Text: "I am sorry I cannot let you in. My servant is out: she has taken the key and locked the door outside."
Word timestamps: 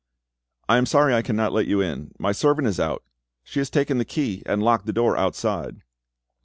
"I 0.67 0.77
am 0.77 0.87
sorry 0.87 1.13
I 1.13 1.21
cannot 1.21 1.53
let 1.53 1.67
you 1.67 1.79
in. 1.79 2.13
My 2.17 2.31
servant 2.31 2.67
is 2.67 2.79
out: 2.79 3.03
she 3.43 3.59
has 3.59 3.69
taken 3.69 3.99
the 3.99 4.03
key 4.03 4.41
and 4.47 4.63
locked 4.63 4.87
the 4.87 4.93
door 4.93 5.15
outside." 5.15 5.83